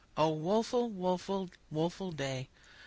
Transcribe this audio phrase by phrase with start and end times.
[0.17, 2.49] O woful, woful, woful day!